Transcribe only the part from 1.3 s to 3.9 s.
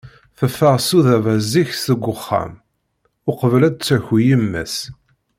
zik seg uxxam, uqbel ad